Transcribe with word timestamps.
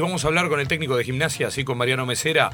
Vamos 0.00 0.24
a 0.24 0.28
hablar 0.28 0.48
con 0.48 0.60
el 0.60 0.68
técnico 0.68 0.96
de 0.96 1.02
gimnasia, 1.02 1.48
así 1.48 1.64
con 1.64 1.76
Mariano 1.76 2.06
Mesera, 2.06 2.50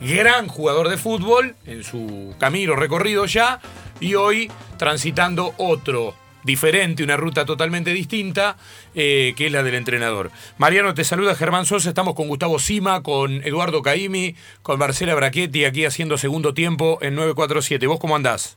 gran 0.00 0.48
jugador 0.48 0.88
de 0.88 0.96
fútbol 0.96 1.54
en 1.66 1.84
su 1.84 2.34
camino 2.38 2.74
recorrido 2.74 3.26
ya 3.26 3.60
y 4.00 4.14
hoy 4.14 4.50
transitando 4.78 5.52
otro 5.58 6.14
diferente, 6.42 7.04
una 7.04 7.18
ruta 7.18 7.44
totalmente 7.44 7.90
distinta, 7.90 8.56
eh, 8.94 9.34
que 9.36 9.48
es 9.48 9.52
la 9.52 9.62
del 9.62 9.74
entrenador. 9.74 10.30
Mariano, 10.56 10.94
te 10.94 11.04
saluda 11.04 11.34
Germán 11.34 11.66
Sosa, 11.66 11.90
estamos 11.90 12.14
con 12.14 12.28
Gustavo 12.28 12.58
Sima, 12.58 13.02
con 13.02 13.42
Eduardo 13.44 13.82
Caimi, 13.82 14.34
con 14.62 14.78
Marcela 14.78 15.14
Brachetti, 15.14 15.66
aquí 15.66 15.84
haciendo 15.84 16.16
segundo 16.16 16.54
tiempo 16.54 16.96
en 17.02 17.14
947. 17.14 17.86
¿Vos 17.88 18.00
cómo 18.00 18.16
andás? 18.16 18.56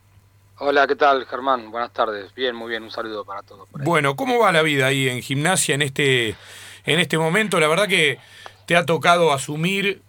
Hola, 0.60 0.88
¿qué 0.88 0.96
tal 0.96 1.26
Germán? 1.26 1.72
Buenas 1.72 1.92
tardes. 1.92 2.34
Bien, 2.34 2.56
muy 2.56 2.70
bien, 2.70 2.84
un 2.84 2.92
saludo 2.92 3.26
para 3.26 3.42
todos. 3.42 3.68
Bueno, 3.72 4.16
¿cómo 4.16 4.40
va 4.40 4.54
la 4.54 4.62
vida 4.62 4.86
ahí 4.86 5.10
en 5.10 5.22
gimnasia 5.22 5.76
en 5.76 5.82
este 5.82 6.38
en 6.86 7.00
este 7.00 7.18
momento. 7.18 7.60
La 7.60 7.68
verdad 7.68 7.88
que 7.88 8.20
te 8.66 8.76
ha 8.76 8.86
tocado 8.86 9.34
asumir, 9.34 10.02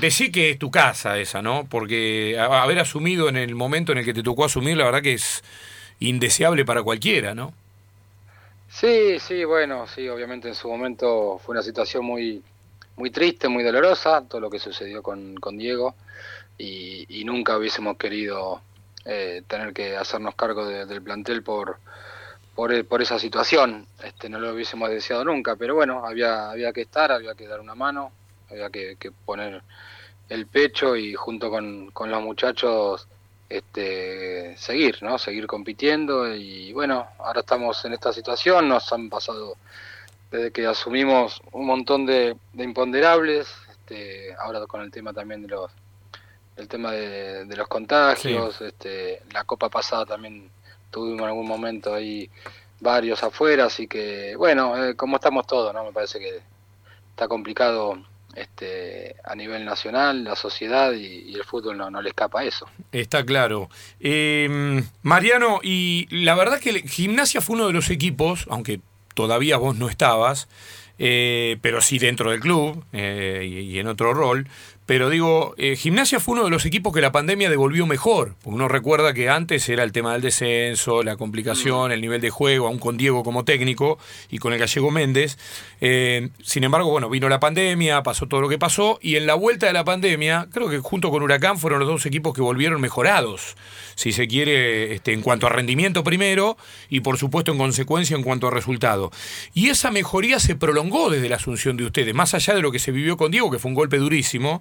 decir 0.00 0.32
que 0.32 0.50
es 0.50 0.58
tu 0.58 0.70
casa 0.70 1.18
esa, 1.18 1.42
¿no? 1.42 1.66
Porque 1.68 2.38
haber 2.38 2.78
asumido 2.78 3.28
en 3.28 3.36
el 3.36 3.54
momento 3.54 3.92
en 3.92 3.98
el 3.98 4.04
que 4.04 4.14
te 4.14 4.22
tocó 4.22 4.44
asumir, 4.44 4.76
la 4.76 4.84
verdad 4.84 5.02
que 5.02 5.14
es 5.14 5.42
indeseable 5.98 6.64
para 6.64 6.82
cualquiera, 6.82 7.34
¿no? 7.34 7.52
Sí, 8.68 9.18
sí, 9.18 9.44
bueno, 9.44 9.86
sí, 9.88 10.08
obviamente 10.08 10.48
en 10.48 10.54
su 10.54 10.68
momento 10.68 11.40
fue 11.44 11.54
una 11.54 11.62
situación 11.62 12.04
muy, 12.04 12.42
muy 12.96 13.10
triste, 13.10 13.48
muy 13.48 13.64
dolorosa, 13.64 14.22
todo 14.28 14.40
lo 14.40 14.50
que 14.50 14.60
sucedió 14.60 15.02
con, 15.02 15.36
Diego, 15.58 15.94
y, 16.56 17.24
nunca 17.24 17.56
hubiésemos 17.56 17.96
querido 17.96 18.60
eh, 19.04 19.42
tener 19.48 19.72
que 19.72 19.96
hacernos 19.96 20.34
cargo 20.36 20.66
del 20.66 21.02
plantel 21.02 21.42
por, 21.42 21.78
por, 22.60 22.84
por 22.84 23.00
esa 23.00 23.18
situación. 23.18 23.86
Este, 24.04 24.28
no 24.28 24.38
lo 24.38 24.52
hubiésemos 24.52 24.90
deseado 24.90 25.24
nunca, 25.24 25.56
pero 25.56 25.74
bueno, 25.74 26.04
había, 26.04 26.50
había 26.50 26.74
que 26.74 26.82
estar, 26.82 27.10
había 27.10 27.34
que 27.34 27.48
dar 27.48 27.58
una 27.58 27.74
mano, 27.74 28.12
había 28.50 28.68
que, 28.68 29.12
poner 29.24 29.62
el 30.28 30.46
pecho 30.46 30.94
y 30.94 31.14
junto 31.14 31.48
con, 31.48 31.90
con, 31.92 32.10
los 32.10 32.22
muchachos 32.22 33.08
este, 33.48 34.58
seguir, 34.58 35.02
¿no? 35.02 35.16
Seguir 35.16 35.46
compitiendo 35.46 36.34
y 36.34 36.74
bueno, 36.74 37.08
ahora 37.20 37.40
estamos 37.40 37.82
en 37.86 37.94
esta 37.94 38.12
situación, 38.12 38.68
nos 38.68 38.92
han 38.92 39.08
pasado 39.08 39.54
desde 40.30 40.50
que 40.50 40.66
asumimos 40.66 41.40
un 41.52 41.64
montón 41.64 42.04
de, 42.04 42.36
imponderables, 42.52 43.48
este, 43.70 44.34
ahora 44.34 44.66
con 44.66 44.82
el 44.82 44.90
tema 44.90 45.14
también 45.14 45.40
de 45.40 45.48
los 45.48 45.70
el 46.56 46.68
tema 46.68 46.92
de, 46.92 47.56
los 47.56 47.68
contagios, 47.68 48.60
este, 48.60 49.22
la 49.32 49.44
copa 49.44 49.70
pasada 49.70 50.04
también 50.04 50.50
tuvimos 50.90 51.20
en 51.20 51.28
algún 51.28 51.46
momento 51.46 51.94
ahí 51.94 52.30
varios 52.80 53.22
afuera, 53.22 53.66
así 53.66 53.86
que 53.86 54.34
bueno, 54.36 54.76
eh, 54.82 54.96
como 54.96 55.16
estamos 55.16 55.46
todos, 55.46 55.72
¿no? 55.74 55.84
Me 55.84 55.92
parece 55.92 56.18
que 56.18 56.40
está 57.10 57.28
complicado 57.28 57.98
este, 58.34 59.16
a 59.24 59.34
nivel 59.34 59.64
nacional, 59.64 60.24
la 60.24 60.36
sociedad 60.36 60.92
y, 60.92 61.34
el 61.34 61.44
fútbol 61.44 61.76
no, 61.76 61.90
no, 61.90 62.00
le 62.00 62.10
escapa 62.10 62.40
a 62.40 62.44
eso. 62.44 62.66
Está 62.92 63.24
claro. 63.24 63.68
Em, 63.98 64.84
Mariano, 65.02 65.60
y 65.62 66.06
la 66.10 66.34
verdad 66.34 66.60
que 66.60 66.82
Gimnasia 66.82 67.40
fue 67.40 67.56
uno 67.56 67.66
de 67.66 67.72
los 67.72 67.90
equipos, 67.90 68.46
aunque 68.50 68.80
todavía 69.14 69.56
vos 69.56 69.76
no 69.76 69.88
estabas, 69.88 70.48
eh, 70.98 71.56
pero 71.62 71.80
sí 71.80 71.98
dentro 71.98 72.30
del 72.30 72.40
club 72.40 72.84
eh, 72.92 73.46
y, 73.48 73.78
en 73.78 73.88
otro 73.88 74.14
rol. 74.14 74.48
Pero 74.90 75.08
digo, 75.08 75.54
eh, 75.56 75.76
Gimnasia 75.76 76.18
fue 76.18 76.32
uno 76.32 76.42
de 76.42 76.50
los 76.50 76.66
equipos 76.66 76.92
que 76.92 77.00
la 77.00 77.12
pandemia 77.12 77.48
devolvió 77.48 77.86
mejor. 77.86 78.34
Uno 78.42 78.66
recuerda 78.66 79.14
que 79.14 79.28
antes 79.28 79.68
era 79.68 79.84
el 79.84 79.92
tema 79.92 80.14
del 80.14 80.22
descenso, 80.22 81.04
la 81.04 81.14
complicación, 81.14 81.92
el 81.92 82.00
nivel 82.00 82.20
de 82.20 82.30
juego, 82.30 82.66
aún 82.66 82.80
con 82.80 82.96
Diego 82.96 83.22
como 83.22 83.44
técnico 83.44 84.00
y 84.32 84.38
con 84.38 84.52
el 84.52 84.58
gallego 84.58 84.90
Méndez. 84.90 85.38
sin 85.78 86.64
embargo, 86.64 86.90
bueno, 86.90 87.08
vino 87.08 87.28
la 87.28 87.38
pandemia, 87.38 88.02
pasó 88.02 88.26
todo 88.26 88.40
lo 88.40 88.48
que 88.48 88.58
pasó 88.58 88.98
y 89.00 89.14
en 89.14 89.26
la 89.26 89.34
vuelta 89.34 89.66
de 89.66 89.74
la 89.74 89.84
pandemia, 89.84 90.48
creo 90.52 90.68
que 90.68 90.80
junto 90.80 91.12
con 91.12 91.22
Huracán 91.22 91.58
fueron 91.58 91.78
los 91.78 91.88
dos 91.88 92.06
equipos 92.06 92.34
que 92.34 92.42
volvieron 92.42 92.80
mejorados, 92.80 93.56
si 93.94 94.10
se 94.10 94.26
quiere, 94.26 94.92
este, 94.92 95.12
en 95.12 95.22
cuanto 95.22 95.46
a 95.46 95.50
rendimiento 95.50 96.02
primero 96.02 96.56
y 96.88 96.98
por 96.98 97.16
supuesto 97.16 97.52
en 97.52 97.58
consecuencia 97.58 98.16
en 98.16 98.24
cuanto 98.24 98.48
a 98.48 98.50
resultado. 98.50 99.12
Y 99.54 99.68
esa 99.68 99.92
mejoría 99.92 100.40
se 100.40 100.56
prolongó 100.56 101.10
desde 101.10 101.28
la 101.28 101.36
asunción 101.36 101.76
de 101.76 101.84
ustedes, 101.84 102.12
más 102.12 102.34
allá 102.34 102.54
de 102.54 102.62
lo 102.62 102.72
que 102.72 102.80
se 102.80 102.90
vivió 102.90 103.16
con 103.16 103.30
Diego, 103.30 103.52
que 103.52 103.60
fue 103.60 103.68
un 103.68 103.76
golpe 103.76 103.96
durísimo. 103.96 104.60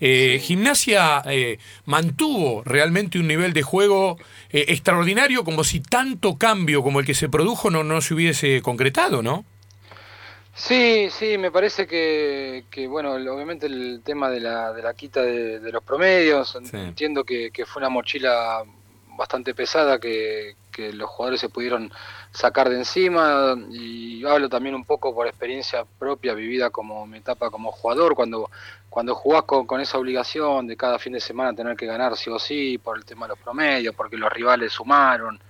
Eh, 0.00 0.38
Gimnasia 0.42 1.22
eh, 1.26 1.58
mantuvo 1.86 2.62
realmente 2.64 3.18
un 3.18 3.28
nivel 3.28 3.52
de 3.52 3.62
juego 3.62 4.18
eh, 4.50 4.66
extraordinario, 4.68 5.44
como 5.44 5.64
si 5.64 5.80
tanto 5.80 6.36
cambio 6.36 6.82
como 6.82 7.00
el 7.00 7.06
que 7.06 7.14
se 7.14 7.28
produjo 7.28 7.70
no, 7.70 7.84
no 7.84 8.00
se 8.00 8.14
hubiese 8.14 8.62
concretado, 8.62 9.22
¿no? 9.22 9.44
Sí, 10.54 11.08
sí, 11.10 11.36
me 11.36 11.50
parece 11.50 11.86
que, 11.86 12.64
bueno, 12.88 13.12
obviamente 13.14 13.66
el 13.66 14.02
tema 14.04 14.30
de 14.30 14.38
la, 14.38 14.72
de 14.72 14.82
la 14.82 14.94
quita 14.94 15.20
de, 15.20 15.72
los 15.72 15.82
promedios, 15.82 16.56
entiendo 16.72 17.24
que, 17.24 17.50
fue 17.66 17.80
una 17.80 17.88
mochila 17.88 18.62
bastante 19.16 19.54
pesada 19.54 19.98
que, 19.98 20.56
que 20.72 20.92
los 20.92 21.08
jugadores 21.08 21.40
se 21.40 21.48
pudieron 21.48 21.90
sacar 22.32 22.68
de 22.68 22.76
encima. 22.76 23.56
Y 23.70 24.24
hablo 24.26 24.48
también 24.48 24.74
un 24.74 24.84
poco 24.84 25.14
por 25.14 25.26
experiencia 25.26 25.84
propia 25.98 26.34
vivida 26.34 26.70
como 26.70 27.06
mi 27.06 27.18
etapa 27.18 27.50
como 27.50 27.72
jugador 27.72 28.14
cuando 28.14 28.50
cuando 28.90 29.14
jugás 29.16 29.42
con, 29.42 29.80
esa 29.80 29.98
obligación 29.98 30.68
de 30.68 30.76
cada 30.76 31.00
fin 31.00 31.14
de 31.14 31.20
semana 31.20 31.52
tener 31.52 31.76
que 31.76 31.84
ganar 31.84 32.16
sí 32.16 32.30
o 32.30 32.38
sí 32.38 32.78
por 32.78 32.96
el 32.96 33.04
tema 33.04 33.26
de 33.26 33.30
los 33.30 33.38
promedios 33.40 33.92
porque 33.92 34.16
los 34.16 34.32
rivales 34.32 34.72
sumaron 34.72 35.40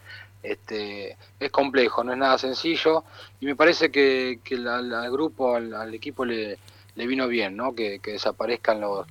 este 0.43 1.19
es 1.39 1.51
complejo 1.51 2.03
no 2.05 2.13
es 2.13 2.19
nada 2.19 2.39
sencillo. 2.39 3.05
Y 3.41 3.47
me 3.47 3.57
parece 3.57 3.91
que, 3.91 4.41
que 4.45 4.57
al 4.57 5.11
grupo 5.11 5.57
al, 5.57 5.95
equipo 5.95 6.25
le, 6.25 6.59
le 6.95 7.07
vino 7.07 7.29
bien 7.29 7.57
no 7.57 7.75
que, 7.75 8.01
desaparezcan 8.03 8.81
los 8.81 9.07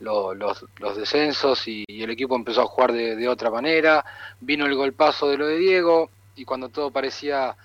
los, 0.00 0.36
los, 0.78 0.96
descensos 0.96 1.68
y, 1.68 1.84
el 1.88 2.10
equipo 2.10 2.34
empezó 2.34 2.62
a 2.62 2.66
jugar 2.66 2.92
de, 2.92 3.16
de 3.16 3.28
otra 3.28 3.50
manera. 3.50 4.04
Vino 4.40 4.66
el 4.66 4.74
golpazo 4.74 5.28
de 5.28 5.36
lo 5.36 5.46
de 5.46 5.58
Diego 5.58 6.10
y 6.34 6.44
cuando 6.44 6.68
todo 6.68 6.90
parecía 6.90 7.56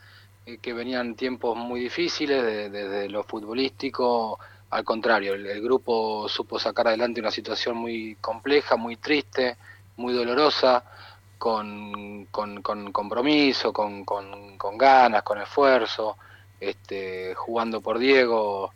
eh, 0.45 0.59
que 0.59 0.73
venían 0.73 1.15
tiempos 1.15 1.57
muy 1.57 1.79
difíciles 1.79 2.43
desde 2.71 3.09
lo 3.09 3.23
futbolístico, 3.23 4.37
al 4.69 4.83
contrario, 4.83 5.33
el, 5.33 5.61
grupo 5.61 6.27
supo 6.29 6.59
sacar 6.59 6.87
adelante 6.87 7.19
una 7.19 7.31
situación 7.31 7.77
muy 7.77 8.15
compleja, 8.21 8.75
muy 8.75 8.97
triste, 8.97 9.57
muy 9.97 10.13
dolorosa, 10.13 10.83
con, 11.37 12.25
con, 12.25 12.61
compromiso, 12.91 13.73
con, 13.73 14.03
con, 14.05 14.77
ganas, 14.77 15.23
con 15.23 15.39
esfuerzo, 15.39 16.17
este, 16.59 17.33
jugando 17.35 17.81
por 17.81 17.97
Diego 17.97 18.71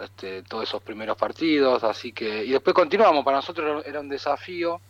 este, 0.00 0.42
todos 0.42 0.68
esos 0.68 0.82
primeros 0.82 1.16
partidos, 1.16 1.82
así 1.84 2.12
que, 2.12 2.44
y 2.44 2.50
después 2.50 2.74
continuamos, 2.74 3.24
para 3.24 3.38
nosotros 3.38 3.84
era 3.86 4.00
un 4.00 4.08
desafío 4.08 4.80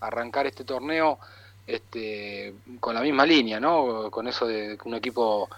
arrancar 0.00 0.46
este 0.46 0.64
torneo 0.64 1.18
este, 1.66 2.54
con 2.78 2.94
la 2.94 3.00
misma 3.00 3.26
línea, 3.26 3.58
¿no? 3.58 4.10
Con 4.10 4.28
eso 4.28 4.46
de 4.46 4.78
un 4.84 4.94
equipo 4.94 5.48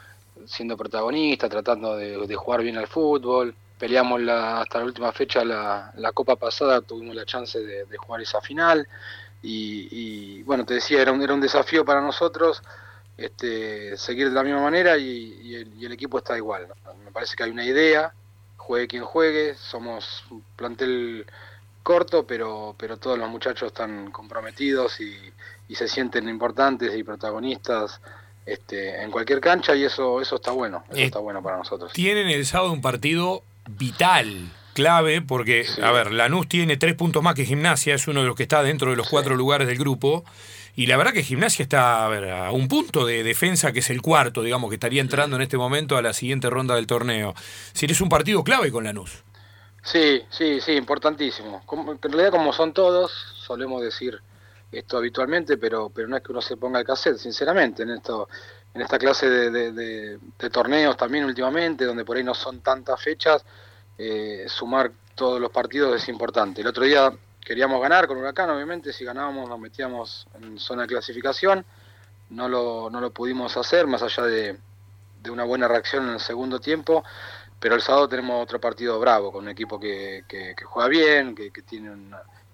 siendo 0.46 0.76
protagonista, 0.76 1.48
tratando 1.48 1.96
de, 1.96 2.34
jugar 2.36 2.62
bien 2.62 2.76
al 2.76 2.86
fútbol. 2.86 3.54
Peleamos 3.78 4.20
la, 4.20 4.62
hasta 4.62 4.78
la 4.78 4.84
última 4.84 5.12
fecha 5.12 5.44
la, 5.44 5.92
la 5.96 6.12
Copa 6.12 6.36
pasada, 6.36 6.80
tuvimos 6.80 7.14
la 7.14 7.24
chance 7.24 7.60
de, 7.60 7.96
jugar 7.96 8.22
esa 8.22 8.40
final. 8.40 8.86
Y, 9.42 10.42
bueno, 10.42 10.64
te 10.64 10.74
decía, 10.74 11.00
era 11.00 11.12
un, 11.12 11.22
era 11.22 11.34
un 11.34 11.40
desafío 11.40 11.84
para 11.84 12.00
nosotros 12.00 12.62
este, 13.16 13.96
seguir 13.96 14.30
de 14.30 14.34
la 14.34 14.42
misma 14.42 14.62
manera 14.62 14.96
y, 14.96 15.54
el, 15.54 15.92
equipo 15.92 16.18
está 16.18 16.36
igual. 16.36 16.66
Me 17.04 17.12
parece 17.12 17.36
que 17.36 17.44
hay 17.44 17.50
una 17.50 17.64
idea, 17.64 18.12
juegue 18.68 18.86
quien 18.86 19.02
juegue, 19.02 19.54
somos 19.54 20.24
un 20.30 20.44
plantel 20.54 21.24
corto, 21.82 22.26
pero, 22.26 22.76
pero 22.78 22.98
todos 22.98 23.18
los 23.18 23.30
muchachos 23.30 23.68
están 23.68 24.10
comprometidos 24.10 25.00
y, 25.00 25.16
se 25.74 25.88
sienten 25.88 26.28
importantes 26.28 26.94
y 26.94 27.02
protagonistas 27.02 28.00
este, 28.44 29.02
en 29.02 29.10
cualquier 29.10 29.40
cancha 29.40 29.74
y 29.74 29.84
eso, 29.84 30.20
eso 30.20 30.36
está 30.36 30.50
bueno, 30.50 30.84
eso 30.90 31.00
está 31.00 31.18
bueno 31.18 31.42
para 31.42 31.56
nosotros. 31.56 31.92
Tienen 31.92 32.28
el 32.28 32.44
sábado 32.44 32.72
un 32.72 32.82
partido 32.82 33.42
vital, 33.68 34.50
clave, 34.74 35.22
porque, 35.22 35.66
a 35.82 35.90
ver, 35.90 36.12
Lanús 36.12 36.48
tiene 36.48 36.76
tres 36.76 36.94
puntos 36.94 37.22
más 37.22 37.34
que 37.34 37.46
Gimnasia, 37.46 37.94
es 37.94 38.06
uno 38.06 38.20
de 38.20 38.26
los 38.26 38.36
que 38.36 38.42
está 38.42 38.62
dentro 38.62 38.90
de 38.90 38.96
los 38.96 39.08
cuatro 39.08 39.34
lugares 39.34 39.66
del 39.66 39.78
grupo. 39.78 40.24
Y 40.76 40.86
la 40.86 40.96
verdad 40.96 41.12
que 41.12 41.22
Gimnasia 41.22 41.62
está 41.62 42.06
a, 42.46 42.52
un 42.52 42.68
punto 42.68 43.04
de 43.06 43.22
defensa 43.22 43.72
que 43.72 43.80
es 43.80 43.90
el 43.90 44.02
cuarto, 44.02 44.42
digamos, 44.42 44.70
que 44.70 44.76
estaría 44.76 45.00
entrando 45.00 45.36
en 45.36 45.42
este 45.42 45.56
momento 45.56 45.96
a 45.96 46.02
la 46.02 46.12
siguiente 46.12 46.50
ronda 46.50 46.74
del 46.76 46.86
torneo. 46.86 47.34
Si 47.72 47.86
eres 47.86 48.00
un 48.00 48.08
partido 48.08 48.44
clave 48.44 48.70
con 48.70 48.84
Lanús. 48.84 49.24
Sí, 49.82 50.22
sí, 50.30 50.60
sí, 50.60 50.72
importantísimo. 50.72 51.62
en 51.70 52.12
realidad 52.12 52.30
como 52.30 52.52
son 52.52 52.72
todos, 52.72 53.10
solemos 53.46 53.82
decir 53.82 54.20
esto 54.70 54.98
habitualmente, 54.98 55.56
pero, 55.56 55.88
pero 55.88 56.08
no 56.08 56.16
es 56.16 56.22
que 56.22 56.32
uno 56.32 56.42
se 56.42 56.56
ponga 56.56 56.78
el 56.78 56.84
cassette, 56.84 57.16
sinceramente, 57.16 57.84
en 57.84 57.90
esto, 57.90 58.28
en 58.74 58.82
esta 58.82 58.98
clase 58.98 59.28
de, 59.28 60.18
torneos 60.52 60.96
también 60.96 61.24
últimamente, 61.24 61.84
donde 61.84 62.04
por 62.04 62.16
ahí 62.16 62.24
no 62.24 62.34
son 62.34 62.60
tantas 62.60 63.00
fechas, 63.02 63.44
eh, 63.96 64.44
sumar 64.46 64.92
todos 65.14 65.40
los 65.40 65.50
partidos 65.50 66.00
es 66.00 66.08
importante. 66.08 66.60
El 66.60 66.66
otro 66.66 66.84
día 66.84 67.12
queríamos 67.48 67.80
ganar 67.80 68.06
con 68.06 68.18
Huracán, 68.18 68.50
obviamente, 68.50 68.92
si 68.92 69.06
ganábamos 69.06 69.48
nos 69.48 69.58
metíamos 69.58 70.26
en 70.34 70.58
zona 70.58 70.82
de 70.82 70.88
clasificación, 70.88 71.64
no 72.28 72.46
lo, 72.46 72.90
no 72.90 73.00
lo 73.00 73.10
pudimos 73.10 73.56
hacer, 73.56 73.86
más 73.86 74.02
allá 74.02 74.24
de, 74.24 74.58
de 75.22 75.30
una 75.30 75.44
buena 75.44 75.66
reacción 75.66 76.08
en 76.08 76.12
el 76.12 76.20
segundo 76.20 76.60
tiempo, 76.60 77.02
pero 77.58 77.74
el 77.74 77.80
sábado 77.80 78.06
tenemos 78.06 78.42
otro 78.42 78.60
partido 78.60 79.00
bravo, 79.00 79.32
con 79.32 79.44
un 79.44 79.50
equipo 79.50 79.80
que, 79.80 80.26
juega 80.62 80.90
bien, 80.90 81.34
que, 81.34 81.50
tiene 81.62 81.90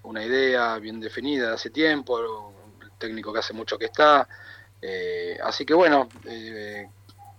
una, 0.04 0.24
idea 0.24 0.78
bien 0.78 1.00
definida 1.00 1.48
de 1.48 1.54
hace 1.54 1.70
tiempo, 1.70 2.52
el 2.80 2.92
técnico 2.96 3.32
que 3.32 3.40
hace 3.40 3.52
mucho 3.52 3.76
que 3.76 3.86
está. 3.86 4.28
Eh, 4.80 5.36
así 5.42 5.66
que 5.66 5.74
bueno, 5.74 6.08
eh, 6.24 6.88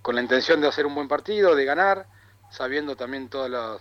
con 0.01 0.13
la 0.13 0.21
intención 0.21 0.59
de 0.59 0.67
hacer 0.67 0.85
un 0.85 0.93
buen 0.93 1.07
partido, 1.07 1.55
de 1.55 1.63
ganar, 1.63 2.05
sabiendo 2.51 2.97
también 2.97 3.29
todas 3.29 3.79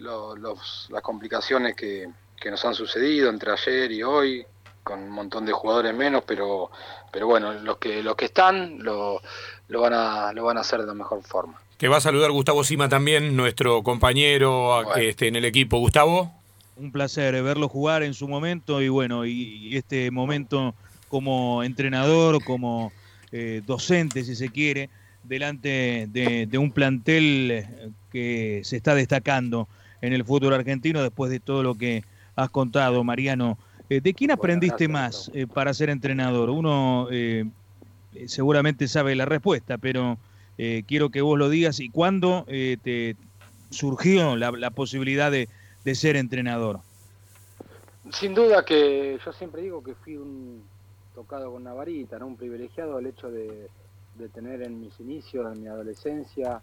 las 0.00 1.02
complicaciones 1.02 1.76
que, 1.76 2.10
nos 2.44 2.64
han 2.64 2.74
sucedido 2.74 3.30
entre 3.30 3.52
ayer 3.52 3.90
y 3.92 4.02
hoy, 4.02 4.46
con 4.82 5.00
un 5.02 5.10
montón 5.10 5.44
de 5.46 5.52
jugadores 5.52 5.94
menos, 5.94 6.22
pero, 6.26 6.70
pero 7.12 7.26
bueno, 7.26 7.52
los 7.54 7.78
que, 7.78 8.02
los 8.02 8.14
que 8.14 8.26
están 8.26 8.82
lo, 8.82 9.20
lo, 9.68 9.80
van 9.80 9.92
a, 9.92 10.32
lo 10.32 10.44
van 10.44 10.58
a 10.58 10.60
hacer 10.60 10.80
de 10.80 10.86
la 10.86 10.94
mejor 10.94 11.22
forma. 11.22 11.60
Que 11.78 11.88
va 11.88 11.98
a 11.98 12.00
saludar 12.00 12.30
Gustavo 12.30 12.64
Sima 12.64 12.88
también, 12.88 13.36
nuestro 13.36 13.82
compañero 13.82 14.82
que 14.94 15.10
esté 15.10 15.28
en 15.28 15.36
el 15.36 15.44
equipo. 15.44 15.78
Gustavo. 15.78 16.32
Un 16.76 16.92
placer 16.92 17.42
verlo 17.42 17.68
jugar 17.68 18.02
en 18.02 18.14
su 18.14 18.28
momento 18.28 18.80
y 18.80 18.88
bueno, 18.88 19.26
y, 19.26 19.76
este 19.76 20.10
momento 20.10 20.74
como 21.08 21.62
entrenador, 21.62 22.42
como 22.44 22.92
eh, 23.32 23.62
docente, 23.66 24.24
si 24.24 24.36
se 24.36 24.50
quiere, 24.50 24.88
delante 25.22 26.06
de, 26.08 26.58
un 26.58 26.70
plantel 26.70 27.66
que 28.10 28.60
se 28.64 28.76
está 28.76 28.94
destacando 28.94 29.68
en 30.00 30.12
el 30.12 30.24
fútbol 30.24 30.54
argentino 30.54 31.02
después 31.02 31.30
de 31.30 31.40
todo 31.40 31.62
lo 31.62 31.74
que 31.74 32.04
has 32.36 32.50
contado, 32.50 33.02
Mariano. 33.02 33.58
Eh, 33.88 34.00
¿De 34.00 34.14
quién 34.14 34.30
aprendiste 34.30 34.86
más 34.88 35.30
eh, 35.34 35.46
para 35.46 35.74
ser 35.74 35.90
entrenador? 35.90 36.50
Uno 36.50 37.08
seguramente 38.26 38.88
sabe 38.88 39.14
la 39.14 39.24
respuesta, 39.24 39.78
pero 39.78 40.18
eh, 40.58 40.84
quiero 40.86 41.10
que 41.10 41.20
vos 41.20 41.38
lo 41.38 41.50
digas 41.50 41.80
y 41.80 41.90
cuándo 41.90 42.44
eh, 42.48 42.78
te 42.82 43.16
surgió 43.70 44.36
la, 44.36 44.70
posibilidad 44.70 45.30
de, 45.30 45.48
ser 45.94 46.16
entrenador. 46.16 46.80
Sin 48.10 48.34
duda 48.34 48.64
que 48.64 49.18
yo 49.24 49.32
siempre 49.32 49.62
digo 49.62 49.82
que 49.82 49.94
fui 49.94 50.16
un 50.16 50.62
tocado 51.14 51.52
con 51.52 51.62
una 51.62 51.74
varita, 51.74 52.18
¿no? 52.18 52.26
un 52.26 52.36
privilegiado 52.36 52.98
el 52.98 53.06
hecho 53.06 53.30
de, 53.30 53.68
tener 54.32 54.62
en 54.62 54.80
mis 54.80 54.98
inicios, 54.98 55.52
en 55.54 55.62
mi 55.62 55.68
adolescencia, 55.68 56.60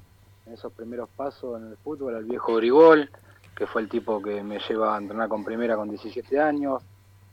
en 0.48 0.54
esos 0.54 0.74
primeros 0.74 1.08
pasos 1.16 1.62
en 1.62 1.68
el 1.68 1.78
fútbol, 1.78 2.16
al 2.16 2.26
viejo 2.26 2.56
Grigol, 2.56 3.10
que 3.56 3.68
fue 3.68 3.82
el 3.82 3.90
tipo 3.90 4.22
que 4.22 4.44
me 4.44 4.60
lleva 4.60 4.96
a 4.96 4.98
entrenar 4.98 5.30
con 5.30 5.44
primera 5.44 5.76
con 5.76 5.90
17 5.90 6.40
años, 6.40 6.82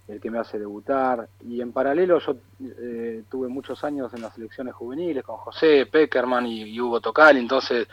el 0.08 0.20
que 0.20 0.30
me 0.30 0.38
hace 0.38 0.58
debutar. 0.58 1.28
Y 1.46 1.60
en 1.60 1.72
paralelo 1.72 2.18
yo 2.18 2.36
eh, 2.60 3.22
tuve 3.30 3.48
muchos 3.48 3.82
años 3.84 4.12
en 4.14 4.22
las 4.22 4.34
selecciones 4.34 4.74
juveniles 4.74 5.24
con 5.24 5.36
José 5.36 5.86
Peckerman 5.86 6.46
y, 6.46 6.80
Hugo 6.80 7.00
Tocal, 7.00 7.36
entonces 7.36 7.86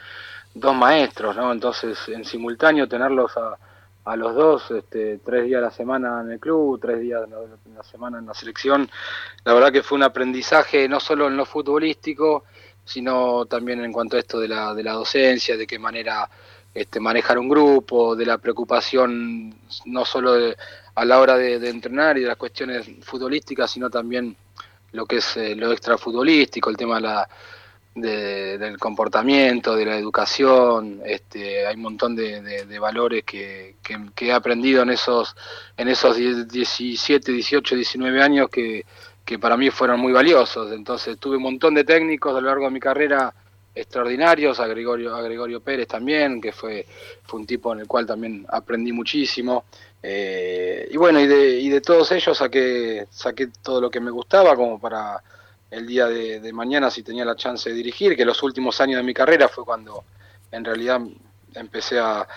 dos 0.54 0.76
maestros, 0.76 1.36
¿no? 1.36 1.52
Entonces 1.52 1.98
en 2.08 2.26
simultáneo 2.26 2.88
tenerlos 2.88 3.38
a, 3.38 3.58
a 4.06 4.16
los 4.16 4.34
dos, 4.34 4.72
este, 4.72 5.20
tres 5.20 5.46
días 5.46 5.60
a 5.60 5.66
la 5.66 5.72
semana 5.72 6.22
en 6.22 6.32
el 6.32 6.40
club, 6.40 6.80
tres 6.82 7.00
días 7.00 7.24
a 7.24 7.70
la 7.76 7.84
semana 7.84 8.20
en 8.20 8.26
la 8.26 8.34
selección, 8.34 8.90
la 9.44 9.54
verdad 9.54 9.72
que 9.72 9.84
fue 9.84 9.98
un 9.98 10.04
aprendizaje 10.04 10.88
no 10.88 11.00
solo 11.00 11.28
en 11.28 11.38
lo 11.38 11.46
futbolístico, 11.46 12.46
sino 12.86 13.46
también 13.48 13.84
en 13.84 13.92
cuanto 13.92 14.16
a 14.16 14.20
esto 14.20 14.40
de 14.40 14.48
la, 14.48 14.74
de 14.74 14.82
la 14.82 14.94
docencia, 14.94 15.58
de 15.58 15.68
qué 15.68 15.78
manera 15.78 16.30
este, 16.78 17.00
manejar 17.00 17.40
un 17.40 17.50
grupo, 17.50 18.16
de 18.16 18.26
la 18.26 18.38
preocupación 18.38 19.56
no 19.86 20.06
solo 20.06 20.36
a 20.94 21.06
la 21.06 21.20
hora 21.20 21.36
de, 21.36 21.56
entrenar 21.70 22.18
y 22.18 22.22
de 22.22 22.28
las 22.28 22.38
cuestiones 22.38 22.88
futbolísticas, 23.02 23.72
sino 23.72 23.90
también 23.90 24.36
lo 24.92 25.08
que 25.08 25.18
es 25.18 25.38
eh, 25.38 25.56
lo 25.56 25.72
extrafutbolístico, 25.72 26.70
el 26.70 26.78
tema 26.78 27.00
de 27.00 27.26
del 28.60 28.78
comportamiento, 28.78 29.76
de 29.76 29.86
la 29.86 29.98
educación, 29.98 31.02
este, 31.04 31.66
hay 31.66 31.76
un 31.78 31.82
montón 31.82 32.16
de, 32.16 32.78
valores 32.80 33.24
que, 33.24 33.76
he 34.22 34.32
aprendido 34.32 34.84
en 34.84 34.92
esos, 34.92 35.36
en 35.76 35.88
esos 35.88 36.16
17, 36.16 37.32
18, 37.32 37.76
19 37.76 38.22
años 38.22 38.50
que, 38.50 38.86
que 39.26 39.40
para 39.40 39.58
mí 39.58 39.72
fueron 39.72 40.00
muy 40.00 40.14
valiosos. 40.14 40.72
Entonces 40.74 41.18
tuve 41.18 41.38
un 41.38 41.44
montón 41.44 41.74
de 41.74 41.84
técnicos 41.84 42.38
a 42.38 42.42
lo 42.42 42.50
largo 42.50 42.66
de 42.66 42.72
mi 42.72 42.80
carrera 42.80 43.34
extraordinarios, 43.80 44.60
a 44.60 44.68
Gregorio, 44.68 45.16
a 45.16 45.22
Gregorio 45.22 45.62
Pérez 45.62 45.88
también, 45.88 46.42
que 46.42 46.52
fue, 46.52 46.86
fue 47.24 47.40
un 47.40 47.46
tipo 47.46 47.74
en 47.74 47.80
el 47.82 47.88
cual 47.88 48.06
también 48.06 48.46
aprendí 48.50 48.92
muchísimo. 48.92 49.66
Eh, 50.02 50.88
y 50.92 50.98
bueno, 50.98 51.20
y 51.20 51.28
de, 51.28 51.60
y 51.60 51.70
de 51.70 51.82
todos 51.82 52.12
ellos 52.12 52.38
saqué, 52.38 53.08
saqué 53.10 53.48
todo 53.62 53.82
lo 53.82 53.90
que 53.90 54.00
me 54.00 54.12
gustaba 54.12 54.56
como 54.56 54.80
para 54.80 55.22
el 55.70 55.86
día 55.86 56.08
de, 56.08 56.54
mañana 56.54 56.90
si 56.90 57.04
tenía 57.04 57.26
la 57.26 57.36
chance 57.36 57.70
de 57.70 57.76
dirigir, 57.76 58.16
que 58.16 58.26
los 58.26 58.42
últimos 58.44 58.80
años 58.80 58.98
de 58.98 59.04
mi 59.04 59.14
carrera 59.14 59.48
fue 59.48 59.66
cuando 59.66 60.06
en 60.52 60.64
realidad 60.64 61.02
empecé 61.54 62.00
a, 62.00 62.28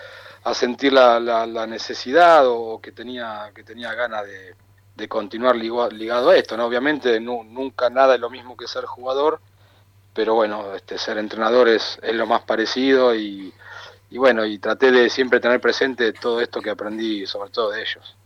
sentir 0.55 0.93
la, 0.93 1.21
la, 1.21 1.67
necesidad 1.67 2.47
o 2.47 2.81
que 2.81 2.93
tenía, 2.93 3.53
que 3.55 3.63
tenía 3.63 3.95
ganas 3.95 4.25
de, 4.27 5.09
continuar 5.09 5.57
ligado, 5.57 6.31
a 6.31 6.37
esto. 6.37 6.57
¿no? 6.57 6.67
Obviamente 6.67 7.21
nunca 7.21 7.89
nada 7.89 8.15
es 8.15 8.21
lo 8.21 8.31
mismo 8.31 8.57
que 8.57 8.67
ser 8.67 8.85
jugador, 8.85 9.41
pero 10.15 10.35
bueno, 10.35 10.75
este, 10.75 10.99
ser 10.99 11.19
entrenador 11.19 11.69
es, 11.69 11.99
lo 12.13 12.27
más 12.27 12.43
parecido 12.43 13.15
y, 13.15 13.53
bueno, 14.11 14.45
y 14.45 14.59
traté 14.59 14.91
de 14.91 15.09
siempre 15.09 15.41
tener 15.41 15.61
presente 15.61 16.13
todo 16.13 16.41
esto 16.41 16.61
que 16.61 16.71
aprendí, 16.71 17.27
sobre 17.27 17.51
todo 17.51 17.71
de 17.71 17.83
ellos. 17.83 18.17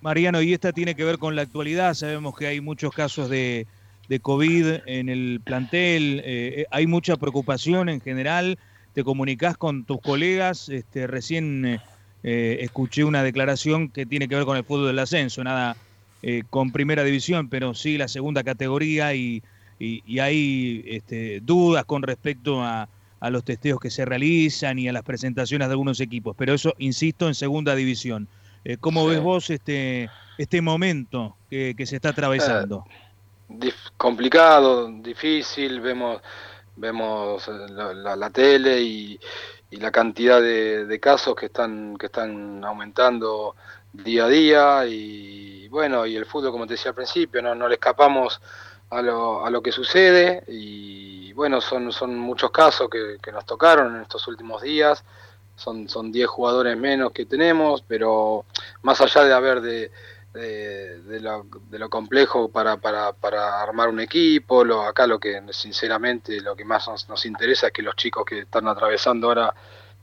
Mariano, 0.00 0.40
y 0.40 0.52
esta 0.52 0.72
tiene 0.72 0.94
que 0.94 1.04
ver 1.04 1.18
con 1.18 1.34
la 1.34 1.42
actualidad, 1.42 1.94
sabemos 1.94 2.36
que 2.36 2.46
hay 2.46 2.60
muchos 2.60 2.92
casos 2.92 3.28
de, 3.28 3.66
de 4.08 4.20
COVID 4.20 4.82
en 4.86 5.08
el 5.08 5.40
plantel, 5.44 6.22
eh, 6.24 6.66
hay 6.70 6.86
mucha 6.86 7.16
preocupación 7.16 7.88
en 7.88 8.00
general, 8.00 8.58
te 8.94 9.02
comunicas 9.02 9.56
con 9.56 9.84
tus 9.84 10.00
colegas, 10.00 10.68
este, 10.68 11.08
recién 11.08 11.80
eh, 12.22 12.58
escuché 12.60 13.04
una 13.04 13.22
declaración 13.22 13.90
que 13.90 14.06
tiene 14.06 14.28
que 14.28 14.34
ver 14.34 14.44
con 14.44 14.56
el 14.56 14.64
fútbol 14.64 14.88
del 14.88 14.98
ascenso, 14.98 15.42
nada 15.44 15.76
eh, 16.22 16.42
con 16.50 16.72
primera 16.72 17.04
división, 17.04 17.48
pero 17.48 17.74
sí 17.74 17.96
la 17.96 18.08
segunda 18.08 18.42
categoría 18.42 19.14
y 19.14 19.42
y, 19.78 20.18
hay 20.18 20.84
este, 20.86 21.40
dudas 21.40 21.84
con 21.84 22.02
respecto 22.02 22.62
a, 22.62 22.88
los 23.30 23.42
testeos 23.42 23.80
que 23.80 23.90
se 23.90 24.04
realizan 24.04 24.78
y 24.78 24.88
a 24.88 24.92
las 24.92 25.02
presentaciones 25.02 25.66
de 25.66 25.72
algunos 25.72 26.00
equipos, 26.00 26.36
pero 26.38 26.54
eso, 26.54 26.74
insisto, 26.78 27.26
en 27.26 27.34
segunda 27.34 27.74
división. 27.74 28.28
Eh, 28.64 28.76
¿Cómo 28.78 29.06
ves 29.06 29.20
vos 29.20 29.50
este, 29.50 30.08
este 30.38 30.62
momento 30.62 31.36
que, 31.50 31.74
se 31.84 31.96
está 31.96 32.10
atravesando? 32.10 32.84
Eh, 33.60 33.72
complicado, 33.96 34.88
difícil, 34.88 35.80
vemos, 35.80 36.22
vemos 36.76 37.48
eh, 37.48 37.52
la, 37.72 38.30
tele 38.30 38.80
y, 38.82 39.20
la 39.72 39.90
cantidad 39.90 40.40
de, 40.40 41.00
casos 41.00 41.34
que 41.34 41.46
están, 41.46 41.96
que 41.96 42.06
están 42.06 42.64
aumentando 42.64 43.56
día 43.92 44.26
a 44.26 44.28
día 44.28 44.86
y 44.86 45.66
bueno, 45.68 46.06
y 46.06 46.14
el 46.14 46.24
fútbol, 46.24 46.52
como 46.52 46.66
te 46.66 46.74
decía 46.74 46.90
al 46.90 46.94
principio, 46.94 47.42
no, 47.42 47.54
no 47.54 47.68
le 47.68 47.74
escapamos 47.74 48.40
a 48.90 49.02
lo, 49.02 49.44
a 49.44 49.50
lo 49.50 49.62
que 49.62 49.72
sucede 49.72 50.44
y 50.48 51.32
bueno, 51.32 51.60
son, 51.60 51.92
son 51.92 52.18
muchos 52.18 52.50
casos 52.50 52.88
que, 52.90 53.32
nos 53.32 53.46
tocaron 53.46 53.94
en 53.94 54.02
estos 54.02 54.26
últimos 54.26 54.60
días, 54.62 55.04
son, 55.54 55.88
son 55.88 56.10
10 56.10 56.26
jugadores 56.28 56.76
menos 56.76 57.12
que 57.12 57.26
tenemos, 57.26 57.82
pero 57.86 58.44
más 58.82 59.00
allá 59.00 59.24
de 59.24 59.32
haber 59.32 59.60
de, 59.60 59.90
de, 60.32 61.20
lo, 61.20 61.46
de 61.70 61.78
lo, 61.78 61.88
complejo 61.88 62.48
para, 62.48 62.78
para, 62.78 63.12
para, 63.12 63.62
armar 63.62 63.88
un 63.88 64.00
equipo, 64.00 64.64
lo, 64.64 64.82
acá 64.82 65.06
lo 65.06 65.18
que 65.18 65.40
sinceramente 65.50 66.40
lo 66.40 66.56
que 66.56 66.64
más 66.64 66.88
nos, 67.08 67.26
interesa 67.26 67.68
es 67.68 67.72
que 67.72 67.82
los 67.82 67.96
chicos 67.96 68.24
que 68.24 68.40
están 68.40 68.66
atravesando 68.66 69.28
ahora 69.28 69.54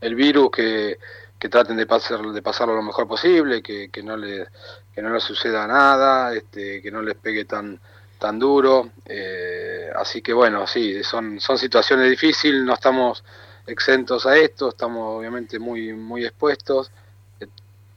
el 0.02 0.16
virus, 0.16 0.52
que, 0.52 1.00
que 1.38 1.50
traten 1.50 1.78
de, 1.78 1.86
pasar, 1.86 2.22
de 2.22 2.42
pasarlo 2.42 2.76
lo 2.76 2.82
mejor 2.82 3.08
posible, 3.08 3.62
que, 3.62 3.90
que, 3.90 4.04
no 4.04 4.16
les, 4.16 4.48
que 4.94 5.02
no 5.02 5.10
les 5.14 5.24
suceda 5.24 5.68
nada, 5.68 6.34
este, 6.34 6.82
que 6.82 6.92
no 6.92 7.02
les 7.02 7.16
pegue 7.16 7.46
tan 7.46 7.80
tan 8.18 8.40
duro. 8.40 8.92
Eh, 9.06 9.90
así 9.96 10.22
que 10.22 10.34
bueno, 10.34 10.66
sí, 10.68 11.04
son, 11.04 11.40
son 11.40 11.58
situaciones 11.58 12.10
difíciles, 12.10 12.64
no 12.64 12.74
estamos 12.74 13.24
exentos 13.68 14.26
a 14.26 14.38
esto, 14.38 14.70
estamos 14.70 15.20
obviamente 15.20 15.60
muy, 15.60 15.94
muy 15.94 16.26
expuestos. 16.26 16.92
Eh, 17.40 17.48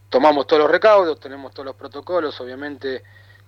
tomamos 0.09 0.47
todos 0.47 0.63
los 0.63 0.71
recaudos, 0.71 1.21
tenemos 1.21 1.53
todos 1.53 1.67
los 1.67 1.77
protocolos, 1.77 2.41
obviamente, 2.41 3.03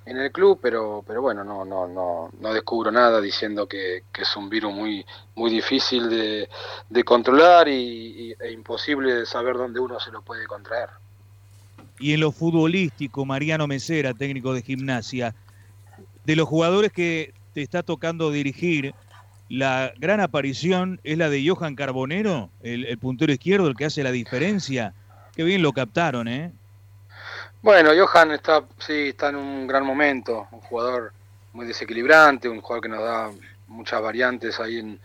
en 0.07 0.17
el 0.17 0.33
club, 0.33 0.59
pero, 0.61 1.05
pero 1.07 1.23
bueno, 1.23 1.45
no, 1.45 1.65
no, 1.65 1.87
no, 1.87 2.31
no 2.41 2.55
descubro 2.55 2.91
nada 2.91 3.21
diciendo 3.21 3.67
que, 3.67 4.03
es 4.19 4.37
un 4.37 4.49
virus 4.49 4.73
muy, 4.73 5.05
muy 5.35 5.51
difícil 5.51 6.09
de, 6.09 6.49
de 6.89 7.05
controlar 7.05 7.69
y, 7.69 8.35
e 8.39 8.51
imposible 8.53 9.15
de 9.15 9.27
saber 9.27 9.57
dónde 9.57 9.81
uno 9.81 10.01
se 10.01 10.11
lo 10.11 10.23
puede 10.23 10.47
contraer. 10.47 10.89
Y 11.99 12.15
en 12.15 12.21
lo 12.21 12.33
futbolístico, 12.33 13.27
Mariano 13.27 13.67
Mesera, 13.67 14.15
técnico 14.15 14.55
de 14.55 14.63
gimnasia, 14.63 15.35
de 16.25 16.37
los 16.37 16.49
jugadores 16.49 16.93
que 16.93 17.33
te 17.55 17.63
está 17.63 17.83
tocando 17.83 18.31
dirigir, 18.31 18.95
la 19.49 19.93
gran 19.99 20.21
aparición 20.21 21.01
es 21.03 21.19
la 21.19 21.29
de 21.29 21.47
Johan 21.47 21.75
Carbonero, 21.75 22.51
el, 22.63 22.97
puntero 22.99 23.33
izquierdo, 23.33 23.67
el 23.67 23.77
que 23.77 23.87
hace 23.87 24.03
la 24.03 24.13
diferencia. 24.13 24.95
Qué 25.35 25.43
bien 25.43 25.63
lo 25.63 25.73
captaron, 25.73 26.29
¿eh? 26.29 26.53
Bueno, 27.63 27.91
Johan 27.95 28.31
está, 28.31 28.65
sí, 28.79 29.09
está 29.09 29.31
en 29.31 29.37
un 29.37 29.67
gran 29.67 29.85
momento, 29.85 30.47
un 30.53 30.61
jugador 30.61 31.13
muy 31.53 31.67
desequilibrante, 31.67 32.49
un 32.49 32.61
jugador 32.61 32.83
que 32.83 32.89
nos 32.89 33.03
da 33.03 33.31
muchas 33.67 34.01
variantes 34.01 34.61
ahí 34.61 34.79
en, 34.79 35.01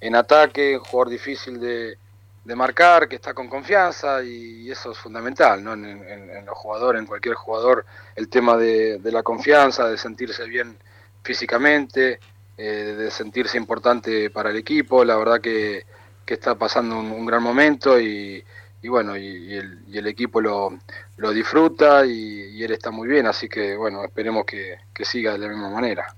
en 0.00 0.14
ataque, 0.16 0.76
un 0.76 0.84
jugador 0.84 1.10
difícil 1.10 1.60
de, 1.60 1.96
de 2.44 2.54
marcar, 2.54 3.08
que 3.08 3.16
está 3.16 3.32
con 3.32 3.48
confianza 3.48 4.22
y, 4.22 4.70
eso 4.70 4.92
es 4.92 4.98
fundamental, 4.98 5.62
¿no? 5.62 5.72
En, 5.74 6.44
los 6.44 6.56
jugadores, 6.56 7.00
en 7.00 7.06
cualquier 7.06 7.34
jugador, 7.34 7.86
el 8.16 8.28
tema 8.28 8.56
de, 8.56 9.00
la 9.04 9.22
confianza, 9.22 9.88
de 9.88 9.96
sentirse 9.96 10.44
bien 10.44 10.76
físicamente, 11.22 12.20
eh, 12.56 12.94
de 12.96 13.10
sentirse 13.10 13.56
importante 13.56 14.30
para 14.30 14.50
el 14.50 14.56
equipo, 14.56 15.04
la 15.04 15.16
verdad 15.16 15.40
que, 15.40 15.86
está 16.26 16.54
pasando 16.56 16.98
un, 16.98 17.26
gran 17.26 17.42
momento 17.42 18.00
y, 18.00 18.44
bueno, 18.82 19.16
y, 19.16 19.54
el, 19.54 20.06
equipo 20.06 20.40
lo, 20.40 20.78
lo 21.16 21.30
disfruta 21.32 22.04
y, 22.06 22.62
él 22.62 22.72
está 22.72 22.90
muy 22.90 23.08
bien, 23.08 23.26
así 23.26 23.48
que 23.48 23.76
bueno, 23.76 24.04
esperemos 24.04 24.44
que 24.44 25.04
siga 25.04 25.32
de 25.32 25.38
la 25.38 25.48
misma 25.48 25.70
manera. 25.70 26.14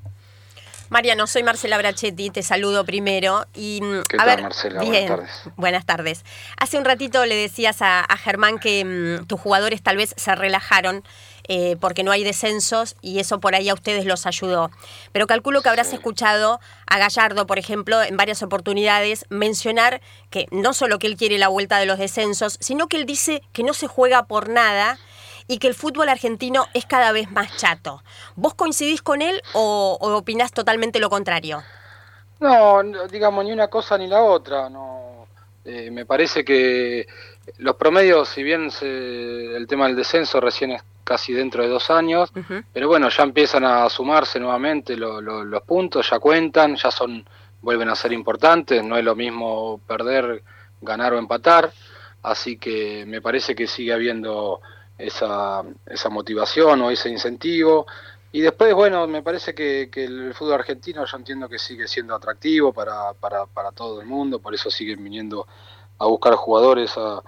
Mariano, 0.88 1.26
soy 1.26 1.42
Marcela 1.42 1.78
Brachetti, 1.78 2.30
te 2.30 2.42
saludo 2.42 2.84
primero. 2.84 3.44
Y, 3.54 3.80
mm, 3.82 4.02
¿Qué 4.08 4.16
a 4.20 4.24
tal, 4.24 4.42
Marcela? 4.42 4.82
buenas 4.82 5.06
tardes. 5.06 5.30
Buenas 5.56 5.86
tardes. 5.86 6.24
Hace 6.58 6.78
un 6.78 6.84
ratito 6.84 7.26
le 7.26 7.34
decías 7.34 7.78
a, 7.80 8.06
Germán 8.18 8.58
que 8.58 8.84
mm, 8.84 9.26
tus 9.26 9.40
jugadores 9.40 9.82
tal 9.82 9.96
vez 9.96 10.14
se 10.16 10.34
relajaron 10.34 11.02
eh, 11.48 11.76
porque 11.80 12.02
no 12.02 12.10
hay 12.12 12.24
descensos 12.24 12.96
y 13.02 13.18
eso 13.18 13.40
por 13.40 13.54
ahí 13.54 13.68
a 13.68 13.74
ustedes 13.74 14.04
los 14.04 14.26
ayudó. 14.26 14.70
Pero 15.12 15.26
calculo 15.26 15.62
que 15.62 15.68
habrás 15.68 15.92
escuchado 15.92 16.60
a 16.86 16.98
Gallardo, 16.98 17.46
por 17.46 17.58
ejemplo, 17.58 18.02
en 18.02 18.16
varias 18.16 18.42
oportunidades 18.42 19.26
mencionar 19.28 20.00
que 20.30 20.46
no 20.50 20.72
solo 20.72 20.98
que 20.98 21.08
él 21.08 21.16
quiere 21.16 21.38
la 21.38 21.48
vuelta 21.48 21.78
de 21.78 21.86
los 21.86 21.98
descensos, 21.98 22.58
sino 22.60 22.88
que 22.88 22.96
él 22.96 23.06
dice 23.06 23.42
que 23.52 23.62
no 23.64 23.74
se 23.74 23.86
juega 23.86 24.26
por 24.26 24.48
nada 24.48 24.98
y 25.48 25.58
que 25.58 25.68
el 25.68 25.74
fútbol 25.74 26.08
argentino 26.08 26.66
es 26.74 26.86
cada 26.86 27.12
vez 27.12 27.30
más 27.30 27.56
chato. 27.56 28.02
¿Vos 28.34 28.54
coincidís 28.54 29.02
con 29.02 29.22
él 29.22 29.40
o, 29.52 29.98
opinás 30.00 30.52
totalmente 30.52 31.00
lo 31.00 31.10
contrario? 31.10 31.62
No, 32.40 32.82
digamos, 33.10 33.44
ni 33.44 33.52
una 33.52 33.68
cosa 33.68 33.96
ni 33.96 34.06
la 34.06 34.22
otra. 34.22 34.68
No, 34.68 35.26
eh, 35.64 35.90
me 35.90 36.04
parece 36.04 36.44
que 36.44 37.06
los 37.58 37.76
promedios, 37.76 38.28
si 38.28 38.42
bien 38.42 38.70
el 38.82 39.66
tema 39.68 39.86
del 39.86 39.96
descenso 39.96 40.40
recién 40.40 40.72
es 40.72 40.82
casi 41.04 41.32
dentro 41.32 41.62
de 41.62 41.68
dos 41.68 41.88
años, 41.90 42.32
pero 42.72 42.88
bueno, 42.88 43.08
ya 43.08 43.22
empiezan 43.22 43.64
a 43.64 43.88
sumarse 43.88 44.40
nuevamente 44.40 44.96
los 44.96 45.62
puntos, 45.62 46.10
ya 46.10 46.18
cuentan, 46.18 46.74
ya 46.74 46.90
son, 46.90 47.24
vuelven 47.62 47.88
a 47.88 47.94
ser 47.94 48.12
importantes, 48.12 48.82
no 48.82 48.98
es 48.98 49.04
lo 49.04 49.14
mismo 49.14 49.80
perder, 49.86 50.42
ganar 50.80 51.14
o 51.14 51.18
empatar, 51.18 51.72
así 52.24 52.58
que 52.58 53.04
me 53.06 53.22
parece 53.22 53.54
que 53.54 53.68
sigue 53.68 53.92
habiendo 53.92 54.60
esa, 54.98 55.62
esa 55.86 56.08
motivación 56.08 56.80
o 56.82 56.90
ese 56.90 57.08
incentivo. 57.08 57.86
Y 58.32 58.40
después, 58.40 58.74
bueno, 58.74 59.06
me 59.06 59.22
parece 59.22 59.54
que, 59.54 59.90
el 59.94 60.34
fútbol 60.34 60.54
argentino 60.54 61.04
yo 61.06 61.16
entiendo 61.16 61.48
que 61.48 61.58
sigue 61.58 61.88
siendo 61.88 62.14
atractivo 62.14 62.72
para, 62.72 63.14
para, 63.14 63.46
para 63.46 63.72
todo 63.72 64.00
el 64.00 64.06
mundo, 64.06 64.40
por 64.40 64.54
eso 64.54 64.70
siguen 64.70 65.02
viniendo 65.02 65.46
a 65.98 66.06
buscar 66.06 66.34
jugadores 66.34 66.92
a, 66.96 67.22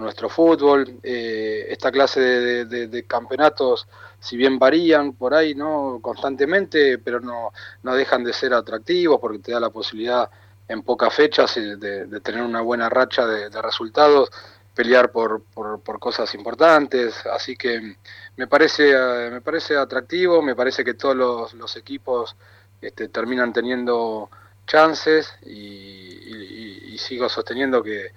nuestro 0.00 0.28
fútbol. 0.28 1.00
Eh, 1.02 1.66
esta 1.68 1.90
clase 1.90 2.20
de, 2.20 3.06
campeonatos, 3.06 3.88
si 4.20 4.36
bien 4.36 4.58
varían 4.58 5.14
por 5.14 5.34
ahí 5.34 5.54
no 5.54 5.98
constantemente, 6.00 6.98
pero 6.98 7.20
no, 7.20 7.52
no 7.82 7.94
dejan 7.94 8.22
de 8.22 8.32
ser 8.32 8.54
atractivos 8.54 9.18
porque 9.20 9.40
te 9.40 9.52
da 9.52 9.58
la 9.58 9.70
posibilidad 9.70 10.30
en 10.68 10.82
pocas 10.82 11.12
fechas 11.12 11.56
de, 11.56 11.76
de 11.76 12.20
tener 12.20 12.42
una 12.42 12.60
buena 12.60 12.88
racha 12.88 13.26
de, 13.26 13.48
resultados 13.62 14.30
pelear 14.74 15.10
por, 15.10 15.42
por, 15.42 15.98
cosas 15.98 16.34
importantes, 16.34 17.14
así 17.26 17.56
que 17.56 17.96
me 18.36 18.46
parece, 18.46 18.90
eh, 18.92 19.30
me 19.30 19.40
parece 19.40 19.76
atractivo, 19.76 20.42
me 20.42 20.54
parece 20.54 20.84
que 20.84 20.94
todos 20.94 21.52
los, 21.52 21.76
equipos 21.76 22.36
este, 22.80 23.08
terminan 23.08 23.52
teniendo 23.52 24.30
chances 24.66 25.32
y, 25.44 26.96
sigo 26.98 27.28
sosteniendo 27.30 27.82
que, 27.82 28.12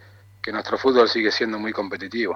nuestro 0.51 0.77
fútbol 0.77 1.07
sigue 1.07 1.31
siendo 1.31 1.57
muy 1.57 1.71
competitivo. 1.71 2.35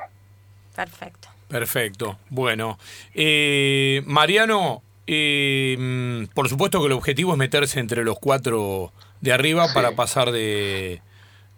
Perfecto. 0.73 1.27
Perfecto. 1.49 2.17
Bueno, 2.29 2.79
eh, 3.13 4.01
Mariano, 4.05 4.81
eh, 5.05 6.27
por 6.33 6.47
supuesto 6.47 6.79
que 6.79 6.87
el 6.87 6.93
objetivo 6.93 7.33
es 7.33 7.37
meterse 7.37 7.79
entre 7.79 8.05
los 8.05 8.17
cuatro 8.17 8.91
de 9.21 9.33
arriba 9.33 9.67
para 9.73 9.91
pasar 9.91 10.31
de, 10.31 11.01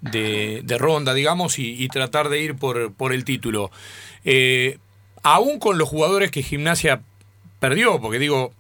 de, 0.02 0.78
ronda, 0.78 1.14
digamos, 1.14 1.60
y, 1.60 1.88
tratar 1.90 2.30
de 2.30 2.42
ir 2.42 2.56
por, 2.56 2.94
por 2.94 3.14
el 3.14 3.26
título. 3.26 3.72
Eh, 4.26 4.78
aún 5.24 5.60
con 5.60 5.78
los 5.78 5.90
jugadores 5.90 6.32
que 6.32 6.44
Gimnasia 6.44 7.02
perdió, 7.60 8.00
porque 8.00 8.20
digo, 8.20 8.54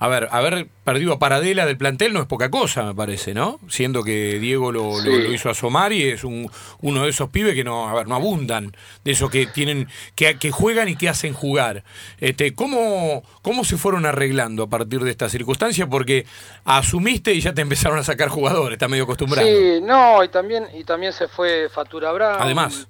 a 0.00 0.06
ver, 0.06 0.28
haber 0.30 0.68
perdido 0.84 1.12
a 1.12 1.18
Paradela 1.18 1.66
del 1.66 1.76
plantel 1.76 2.12
no 2.12 2.20
es 2.20 2.26
poca 2.26 2.50
cosa, 2.50 2.84
me 2.84 2.94
parece, 2.94 3.34
¿no? 3.34 3.58
Siendo 3.68 4.04
que 4.04 4.38
Diego 4.38 4.70
lo, 4.70 5.00
hizo 5.32 5.50
asomar 5.50 5.92
y 5.92 6.04
es 6.04 6.22
un, 6.22 6.48
uno 6.80 7.02
de 7.02 7.10
esos 7.10 7.30
pibes 7.30 7.54
que 7.54 7.64
no, 7.64 7.88
a 7.88 7.94
ver, 7.94 8.06
no 8.06 8.14
abundan, 8.14 8.76
de 9.02 9.10
esos 9.10 9.28
que 9.28 9.46
tienen, 9.46 9.88
que, 10.14 10.38
que 10.38 10.52
juegan 10.52 10.88
y 10.88 10.94
que 10.94 11.08
hacen 11.08 11.34
jugar. 11.34 11.82
Este, 12.18 12.54
¿cómo, 12.54 13.24
¿Cómo 13.42 13.64
se 13.64 13.76
fueron 13.76 14.06
arreglando 14.06 14.62
a 14.62 14.68
partir 14.68 15.00
de 15.00 15.10
esta 15.10 15.28
circunstancia? 15.28 15.88
Porque 15.88 16.26
asumiste 16.64 17.34
y 17.34 17.40
ya 17.40 17.52
te 17.52 17.62
empezaron 17.62 17.98
a 17.98 18.04
sacar 18.04 18.28
jugadores, 18.28 18.74
está 18.74 18.86
medio 18.86 19.02
acostumbrado. 19.02 19.48
Sí, 19.48 19.80
no, 19.82 20.22
y 20.22 20.28
también, 20.28 20.68
y 20.74 20.84
también 20.84 21.12
se 21.12 21.26
fue 21.26 21.68
Fatura 21.68 22.12
Brown. 22.12 22.36
Además. 22.38 22.86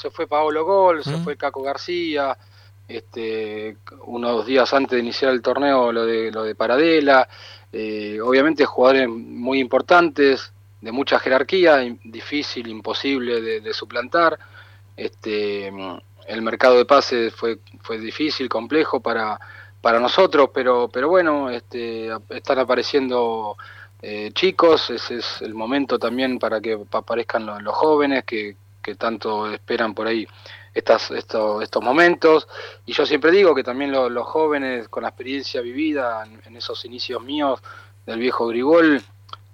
Se 0.00 0.10
fue 0.10 0.26
Paolo 0.26 0.64
Gol, 0.64 1.04
se 1.04 1.18
fue 1.18 1.36
Caco 1.36 1.60
García 1.60 2.38
este, 2.88 3.76
unos 4.04 4.46
días 4.46 4.72
antes 4.72 4.92
de 4.92 5.00
iniciar 5.00 5.32
el 5.32 5.42
torneo 5.42 5.92
lo 5.92 6.06
de, 6.06 6.30
lo 6.30 6.44
de 6.44 6.54
Paradela, 6.54 7.28
eh, 7.72 8.20
obviamente 8.22 8.64
jugadores 8.64 9.08
muy 9.08 9.58
importantes, 9.58 10.52
de 10.80 10.92
mucha 10.92 11.18
jerarquía, 11.18 11.78
difícil, 12.04 12.68
imposible 12.68 13.40
de, 13.40 13.72
suplantar. 13.72 14.38
Este, 14.96 15.66
el 15.66 16.42
mercado 16.42 16.76
de 16.76 16.84
pases 16.84 17.34
fue, 17.34 17.58
fue 17.82 17.98
difícil, 17.98 18.48
complejo 18.48 19.00
para, 19.00 19.38
para 19.80 19.98
nosotros, 19.98 20.50
pero, 20.54 20.88
pero 20.92 21.08
bueno, 21.08 21.50
este, 21.50 22.10
están 22.30 22.58
apareciendo 22.60 23.56
eh, 24.00 24.30
chicos, 24.32 24.90
ese 24.90 25.16
es 25.16 25.42
el 25.42 25.54
momento 25.54 25.98
también 25.98 26.38
para 26.38 26.60
que 26.60 26.78
aparezcan 26.92 27.46
los, 27.46 27.74
jóvenes 27.74 28.24
que, 28.24 28.56
que 28.82 28.94
tanto 28.94 29.50
esperan 29.50 29.94
por 29.94 30.06
ahí 30.06 30.26
estas, 30.76 31.10
estos, 31.10 31.62
estos 31.62 31.82
momentos. 31.82 32.46
Y 32.84 32.92
yo 32.92 33.06
siempre 33.06 33.30
digo 33.30 33.54
que 33.54 33.64
también 33.64 33.90
los 33.90 34.26
jóvenes 34.26 34.88
con 34.88 35.02
la 35.02 35.08
experiencia 35.08 35.62
vivida 35.62 36.24
en, 36.44 36.54
esos 36.56 36.84
inicios 36.84 37.22
míos 37.22 37.60
del 38.04 38.20
viejo 38.20 38.46
Grigol, 38.46 39.02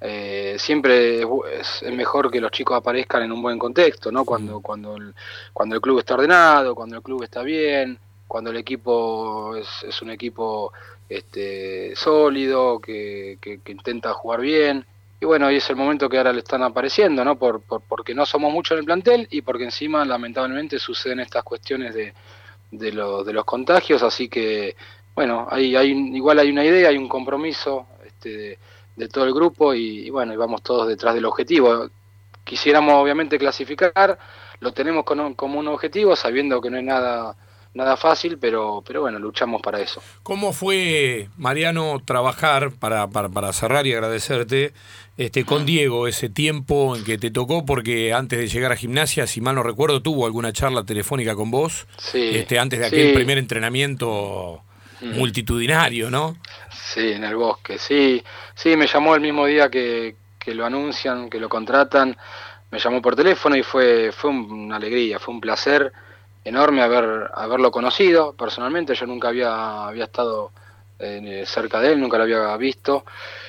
eh, 0.01 0.57
siempre 0.59 1.23
es, 1.23 1.85
mejor 1.93 2.29
que 2.29 2.41
los 2.41 2.51
chicos 2.51 2.77
aparezcan 2.77 3.23
en 3.23 3.31
un 3.31 3.41
buen 3.41 3.57
contexto, 3.57 4.11
¿no? 4.11 4.25
Cuando, 4.25 4.61
cuando, 4.61 4.97
el, 4.97 5.15
cuando 5.53 5.77
el 5.77 5.81
club 5.81 6.01
está 6.01 6.15
ordenado, 6.15 6.75
cuando 6.75 6.97
el 6.97 7.03
club 7.03 7.23
está 7.23 7.43
bien, 7.43 8.01
cuando 8.27 8.51
el 8.51 8.57
equipo 8.57 9.55
es, 9.55 9.69
es 9.85 10.03
un 10.03 10.11
equipo 10.11 10.73
este, 11.09 11.95
sólido, 11.95 12.81
que, 12.81 13.39
que, 13.41 13.61
que 13.61 13.73
intenta 13.73 14.13
jugar 14.13 14.41
bien 14.41 14.85
y 15.23 15.25
bueno, 15.25 15.53
y 15.53 15.57
es 15.59 15.71
el 15.71 15.77
momento 15.77 16.09
que 16.09 16.19
ahora 16.19 16.33
le 16.33 16.41
están 16.41 16.65
apareciendo, 16.65 17.25
¿no? 17.25 17.39
Por, 17.39 17.63
porque 17.63 18.13
no 18.13 18.27
somos 18.27 18.53
muchos 18.53 18.73
en 18.73 18.81
el 18.81 18.85
plantel 18.85 19.29
y 19.31 19.43
porque 19.43 19.63
encima 19.63 20.05
lamentablemente 20.05 20.81
suceden 20.81 21.21
estas 21.21 21.45
cuestiones 21.45 21.95
de, 21.95 22.13
de, 22.73 22.91
de 22.91 23.33
los 23.33 23.45
contagios, 23.45 24.03
así 24.03 24.29
que 24.29 24.75
bueno, 25.15 25.47
hay, 25.49 25.77
hay, 25.77 25.93
igual 25.93 26.41
hay 26.41 26.51
una 26.51 26.65
idea, 26.65 26.89
hay 26.89 26.99
un 26.99 27.09
compromiso 27.09 27.87
este, 28.05 28.59
de, 28.97 29.09
todo 29.09 29.25
el 29.25 29.33
grupo 29.33 29.73
y, 29.73 30.11
bueno, 30.11 30.33
y 30.33 30.37
vamos 30.37 30.61
todos 30.61 30.89
detrás 30.89 31.15
del 31.15 31.27
objetivo. 31.27 31.89
Quisiéramos 32.43 32.95
obviamente 32.95 33.39
clasificar, 33.39 34.19
lo 34.59 34.73
tenemos 34.73 35.05
como 35.05 35.61
un 35.61 35.69
objetivo, 35.69 36.17
sabiendo 36.17 36.61
que 36.61 36.69
no 36.69 36.79
es 36.79 36.85
nada 36.85 37.37
nada 37.75 37.97
fácil, 37.97 38.39
pero, 38.39 38.83
pero 38.87 39.03
bueno, 39.03 39.19
luchamos 39.19 39.63
para 39.63 39.81
eso. 39.81 40.03
¿Cómo 40.23 40.53
fue, 40.53 41.29
Mariano, 41.37 42.01
trabajar, 42.05 42.73
para, 42.73 43.09
para, 43.09 43.29
para 43.29 43.53
cerrar 43.53 43.87
y 43.87 43.93
agradecerte, 43.93 44.73
este, 45.17 45.45
con 45.45 45.65
Diego 45.65 46.09
ese 46.09 46.29
tiempo 46.29 46.97
en 46.97 47.05
que 47.05 47.19
te 47.19 47.31
tocó? 47.31 47.65
Porque 47.65 48.13
antes 48.13 48.39
de 48.39 48.49
llegar 48.49 48.73
a 48.73 48.77
gimnasia, 48.77 49.27
si 49.27 49.41
mal 49.41 49.55
no 49.55 49.63
recuerdo, 49.63 50.03
tuvo 50.03 50.27
alguna 50.27 50.53
charla 50.53 50.85
telefónica 50.85 51.35
con 51.35 51.51
vos, 51.51 51.87
sí, 51.99 52.31
este, 52.33 52.59
antes 52.59 52.81
de 52.81 52.87
aquel 52.87 53.15
primer 53.15 53.39
entrenamiento 53.39 54.63
multitudinario, 55.01 56.11
¿no? 56.11 56.37
Sí, 56.71 57.13
en 57.13 57.25
el 57.25 57.35
bosque, 57.37 57.79
sí. 57.79 58.23
Sí, 58.55 58.77
me 58.77 58.87
llamó 58.87 59.15
el 59.15 59.21
mismo 59.21 59.47
día 59.47 59.69
que, 59.71 60.15
que 60.39 60.55
lo 60.55 60.65
anuncian, 60.65 61.29
que 61.29 61.41
lo 61.41 61.49
contratan, 61.49 62.17
me 62.71 62.79
llamó 62.79 63.03
por 63.03 63.17
teléfono 63.17 63.57
y 63.57 63.63
fue, 63.63 64.13
fue 64.13 64.31
una 64.31 64.77
alegría, 64.77 65.19
fue 65.19 65.35
un 65.35 65.41
placer 65.41 65.93
enorme 66.45 66.83
haber, 66.83 67.31
haberlo 67.35 67.71
conocido 67.71 68.35
personalmente, 68.35 68.95
yo 68.95 69.07
nunca 69.07 69.29
había, 69.29 69.87
había 69.87 70.05
estado 70.05 70.51
eh, 70.99 71.45
cerca 71.47 71.81
de 71.81 71.93
él, 71.93 72.01
nunca 72.01 72.17
lo 72.19 72.25
había 72.25 72.57
visto, 72.57 73.05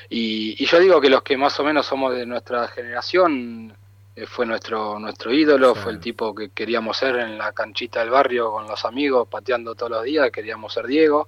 y, 0.09 0.63
yo 0.65 0.79
digo 0.79 1.01
que 1.01 1.09
los 1.09 1.23
que 1.23 1.38
más 1.38 1.59
o 1.59 1.63
menos 1.63 1.85
somos 1.85 2.13
de 2.13 2.25
nuestra 2.25 2.67
generación, 2.67 3.75
eh, 4.15 4.27
fue 4.27 4.45
nuestro, 4.45 5.00
nuestro 5.00 5.33
ídolo, 5.33 5.73
fue 5.73 5.91
el 5.91 6.00
tipo 6.00 6.35
que 6.35 6.50
queríamos 6.50 6.97
ser 6.97 7.15
en 7.15 7.38
la 7.38 7.51
canchita 7.51 8.01
del 8.01 8.12
barrio 8.12 8.51
con 8.51 8.67
los 8.67 8.85
amigos, 8.85 9.27
pateando 9.27 9.73
todos 9.73 9.91
los 9.91 10.03
días, 10.03 10.29
queríamos 10.29 10.71
ser 10.73 10.85
Diego. 10.85 11.27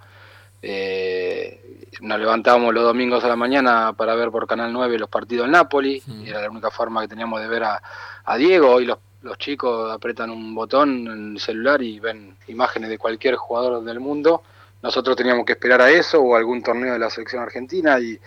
Eh, 0.61 1.87
nos 2.01 2.19
levantábamos 2.19 2.73
los 2.73 2.83
domingos 2.83 3.23
a 3.23 3.27
la 3.27 3.35
mañana 3.35 3.93
para 3.93 4.15
ver 4.15 4.29
por 4.29 4.47
Canal 4.47 4.71
9 4.71 4.99
los 4.99 5.09
partidos 5.09 5.45
del 5.45 5.51
Napoli, 5.51 6.01
y 6.07 6.29
era 6.29 6.41
la 6.41 6.49
única 6.49 6.69
forma 6.69 7.01
que 7.01 7.07
teníamos 7.07 7.41
de 7.41 7.47
ver 7.47 7.63
a, 7.63 7.81
a 8.23 8.37
Diego. 8.37 8.79
y 8.81 8.85
los 8.85 8.99
los 9.25 9.39
chicos 9.39 9.91
apretan 9.91 10.29
un 10.29 10.53
botón 10.53 11.07
en 11.07 11.31
el 11.33 11.39
celular 11.39 11.81
y 11.81 11.99
ven 11.99 12.37
imágenes 12.47 12.91
de 12.91 12.99
cualquier 12.99 13.35
jugador 13.35 13.83
del 13.83 13.99
mundo. 13.99 14.43
Nosotros 14.83 15.15
teníamos 15.15 15.45
que 15.47 15.53
esperar 15.53 15.81
a 15.81 15.89
eso 15.89 16.21
o 16.21 16.35
algún 16.35 16.61
torneo 16.61 16.93
de 16.93 16.99
la 16.99 17.09
selección 17.09 17.41
argentina 17.41 17.99
y, 17.99 18.19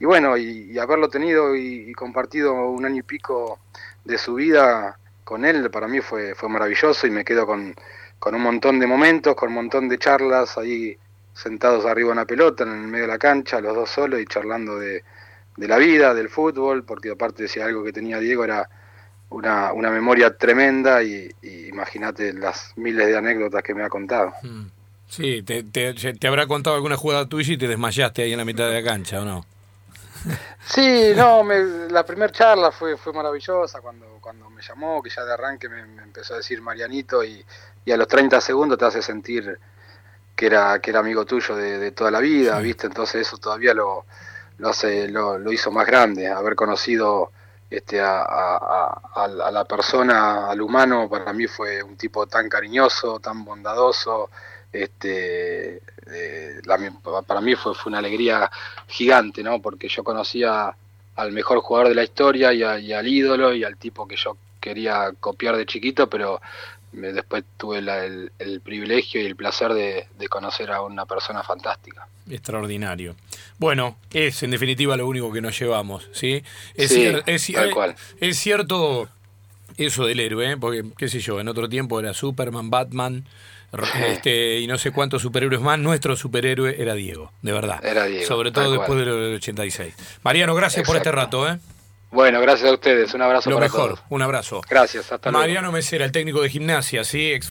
bueno, 0.00 0.38
y, 0.38 0.78
haberlo 0.78 1.10
tenido 1.10 1.54
y, 1.54 1.92
compartido 1.92 2.70
un 2.70 2.86
año 2.86 3.00
y 3.00 3.02
pico 3.02 3.60
de 4.04 4.16
su 4.16 4.34
vida 4.36 4.98
con 5.22 5.44
él, 5.44 5.70
para 5.70 5.86
mí 5.86 6.00
fue, 6.00 6.34
fue 6.34 6.48
maravilloso 6.48 7.06
y 7.06 7.10
me 7.10 7.26
quedo 7.26 7.46
con, 7.46 7.74
con 8.18 8.34
un 8.34 8.40
montón 8.40 8.78
de 8.78 8.86
momentos, 8.86 9.34
con 9.34 9.50
un 9.50 9.56
montón 9.56 9.86
de 9.86 9.98
charlas 9.98 10.56
ahí 10.56 10.96
sentados 11.34 11.84
arriba 11.84 12.12
en 12.12 12.16
la 12.16 12.24
pelota, 12.24 12.64
en 12.64 12.70
el 12.70 12.88
medio 12.88 13.04
de 13.04 13.12
la 13.12 13.18
cancha, 13.18 13.60
los 13.60 13.74
dos 13.74 13.90
solos 13.90 14.18
y 14.18 14.24
charlando 14.24 14.78
de, 14.78 15.04
de 15.58 15.68
la 15.68 15.76
vida, 15.76 16.14
del 16.14 16.30
fútbol, 16.30 16.84
porque 16.84 17.10
aparte 17.10 17.42
decía 17.42 17.66
algo 17.66 17.84
que 17.84 17.92
tenía 17.92 18.18
Diego 18.18 18.44
era 18.44 18.70
una, 19.30 19.72
una 19.72 19.90
memoria 19.90 20.36
tremenda 20.36 21.02
y, 21.02 21.30
imagínate 21.42 22.32
las 22.32 22.72
miles 22.76 23.06
de 23.06 23.16
anécdotas 23.16 23.62
que 23.62 23.74
me 23.74 23.84
ha 23.84 23.88
contado. 23.88 24.32
Mm. 24.42 24.66
Sí, 25.08 25.42
te, 25.42 25.62
te, 25.62 26.28
habrá 26.28 26.46
contado 26.46 26.76
alguna 26.76 26.96
jugada 26.96 27.26
tuya 27.26 27.54
y 27.54 27.58
te 27.58 27.66
desmayaste 27.66 28.22
ahí 28.22 28.32
en 28.32 28.38
la 28.38 28.44
mitad 28.44 28.68
de 28.68 28.74
la 28.74 28.82
cancha, 28.82 29.20
¿o 29.20 29.24
no? 29.24 29.44
Sí, 30.66 31.12
no, 31.16 31.42
la 31.88 32.04
primera 32.04 32.30
charla 32.30 32.70
fue, 32.70 32.98
fue 32.98 33.14
maravillosa 33.14 33.80
cuando, 33.80 34.18
cuando 34.20 34.50
me 34.50 34.60
llamó, 34.60 35.02
que 35.02 35.08
ya 35.08 35.24
de 35.24 35.32
arranque 35.32 35.66
me, 35.66 35.80
empezó 35.80 36.34
a 36.34 36.38
decir 36.38 36.60
Marianito 36.60 37.24
y, 37.24 37.42
a 37.90 37.96
los 37.96 38.06
30 38.06 38.38
segundos 38.42 38.76
te 38.76 38.84
hace 38.84 39.00
sentir 39.00 39.58
que 40.36 40.44
era, 40.44 40.78
que 40.78 40.90
era 40.90 41.00
amigo 41.00 41.24
tuyo 41.24 41.56
de, 41.56 41.90
toda 41.92 42.10
la 42.10 42.20
vida, 42.20 42.58
¿viste? 42.58 42.86
Entonces 42.86 43.26
eso 43.26 43.38
todavía 43.38 43.72
lo, 43.72 44.04
lo, 44.58 44.68
hace, 44.68 45.08
lo, 45.08 45.38
lo 45.38 45.50
hizo 45.52 45.70
más 45.70 45.86
grande, 45.86 46.28
haber 46.28 46.54
conocido 46.54 47.32
este, 47.70 48.00
a, 48.00 49.50
la 49.52 49.64
persona, 49.64 50.48
al 50.48 50.60
humano, 50.60 51.08
para 51.08 51.32
mí 51.32 51.46
fue 51.46 51.82
un 51.82 51.96
tipo 51.96 52.26
tan 52.26 52.48
cariñoso, 52.48 53.20
tan 53.20 53.44
bondadoso. 53.44 54.30
Este, 54.72 55.82
eh, 56.06 56.60
para 57.26 57.40
mí 57.40 57.54
fue, 57.54 57.74
fue 57.74 57.90
una 57.90 57.98
alegría 57.98 58.50
gigante, 58.86 59.42
¿no? 59.42 59.60
Porque 59.60 59.88
yo 59.88 60.04
conocía 60.04 60.74
al 61.18 61.32
mejor 61.32 61.58
jugador 61.58 61.88
de 61.88 61.96
la 61.96 62.04
historia 62.04 62.52
y, 62.52 62.62
al 62.62 63.08
ídolo 63.08 63.52
y 63.52 63.64
al 63.64 63.76
tipo 63.76 64.06
que 64.06 64.16
yo 64.16 64.36
quería 64.60 65.12
copiar 65.20 65.56
de 65.56 65.66
chiquito, 65.66 66.08
pero 66.08 66.40
después 66.92 67.44
tuve 67.56 67.78
el, 67.78 68.60
privilegio 68.62 69.20
y 69.20 69.26
el 69.26 69.36
placer 69.36 69.72
de, 69.72 70.28
conocer 70.28 70.70
a 70.70 70.82
una 70.82 71.06
persona 71.06 71.42
fantástica. 71.42 72.06
Extraordinario. 72.28 73.16
Bueno, 73.58 73.96
es 74.12 74.42
en 74.42 74.50
definitiva 74.50 74.96
lo 74.96 75.06
único 75.06 75.32
que 75.32 75.40
nos 75.40 75.58
llevamos, 75.58 76.08
¿sí? 76.12 76.42
Es, 76.74 76.92
es, 76.92 77.52
es 78.20 78.38
cierto 78.38 79.08
eso 79.76 80.06
del 80.06 80.20
héroe, 80.20 80.52
¿eh? 80.52 80.56
porque, 80.56 80.84
qué 80.96 81.08
sé 81.08 81.20
yo, 81.20 81.40
en 81.40 81.48
otro 81.48 81.68
tiempo 81.68 82.00
era 82.00 82.12
Superman, 82.12 82.70
Batman, 82.70 83.24
este, 84.06 84.60
y 84.60 84.66
no 84.66 84.78
sé 84.78 84.90
cuántos 84.90 85.22
superhéroes 85.22 85.60
más. 85.60 85.78
Nuestro 85.78 86.16
superhéroe 86.16 86.80
era 86.80 86.94
Diego, 86.94 87.32
de 87.42 87.52
verdad. 87.52 87.84
Era 87.84 88.06
Diego. 88.06 88.26
Sobre 88.26 88.50
todo 88.50 88.72
después 88.72 88.98
del 88.98 89.34
86. 89.34 89.94
Mariano, 90.22 90.54
gracias 90.54 90.86
por 90.86 90.96
este 90.96 91.12
rato, 91.12 91.48
¿eh? 91.48 91.58
Bueno, 92.10 92.40
gracias 92.40 92.70
a 92.70 92.72
ustedes. 92.72 93.12
Un 93.12 93.22
abrazo 93.22 93.50
Lo 93.50 93.56
para 93.56 93.66
mejor, 93.66 93.98
un 94.08 94.22
abrazo. 94.22 94.62
Gracias, 94.68 95.12
hasta 95.12 95.30
luego. 95.30 95.42
Mariano 95.42 95.70
Mesera, 95.72 96.04
el 96.06 96.12
técnico 96.12 96.40
de 96.40 96.48
gimnasia, 96.48 97.04
¿sí? 97.04 97.32